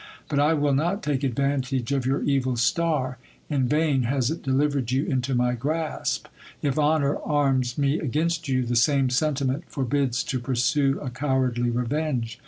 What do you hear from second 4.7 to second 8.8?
you into my grasp: if honour arms me against you, the